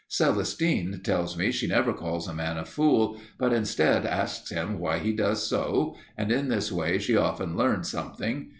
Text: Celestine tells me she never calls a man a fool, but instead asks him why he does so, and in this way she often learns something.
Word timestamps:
Celestine 0.09 0.99
tells 1.03 1.37
me 1.37 1.51
she 1.51 1.67
never 1.67 1.93
calls 1.93 2.27
a 2.27 2.33
man 2.33 2.57
a 2.57 2.65
fool, 2.65 3.19
but 3.37 3.53
instead 3.53 4.03
asks 4.03 4.49
him 4.49 4.79
why 4.79 4.97
he 4.97 5.13
does 5.13 5.45
so, 5.47 5.95
and 6.17 6.31
in 6.31 6.47
this 6.49 6.71
way 6.71 6.97
she 6.97 7.15
often 7.15 7.55
learns 7.55 7.91
something. 7.91 8.49